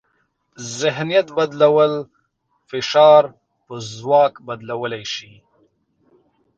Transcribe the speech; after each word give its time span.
ذهنیت 0.79 1.27
بدلول 1.37 1.93
فشار 2.69 3.23
په 3.65 3.73
ځواک 3.93 4.33
بدلولی 4.47 5.03
شي. 5.13 5.33